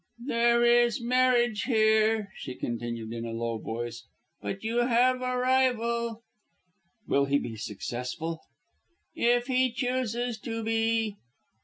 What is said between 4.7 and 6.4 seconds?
have a rival."